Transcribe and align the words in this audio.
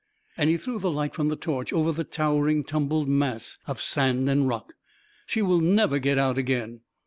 And 0.35 0.49
he 0.49 0.57
threw 0.57 0.79
the 0.79 0.89
light 0.89 1.13
from 1.13 1.27
the 1.29 1.35
torch 1.35 1.71
over 1.71 1.91
the 1.91 2.03
towering, 2.03 2.63
tumbled 2.63 3.07
mass 3.07 3.59
of 3.67 3.79
sand 3.79 4.27
and 4.31 4.47
rock." 4.47 4.73
She 5.27 5.43
will 5.43 5.61
never 5.61 5.99
get 5.99 6.17
out 6.17 6.39
again 6.39 6.81